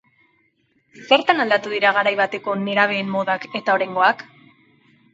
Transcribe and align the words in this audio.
Zertan 1.01 1.43
aldatu 1.43 1.75
dira 1.75 1.93
garai 1.99 2.15
bateko 2.23 2.57
nerabeen 2.65 3.15
modak 3.19 3.49
eta 3.63 3.81
oraingoak? 3.81 4.29